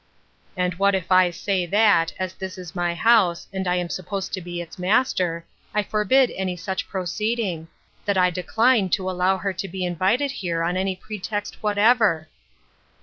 [0.57, 4.33] "And what if I say that, as this is my house, and I am supposed
[4.33, 7.67] to be its master, I forbid any such proceeding;
[8.05, 12.27] that I decline to allow her to be invited here on any pretext whatever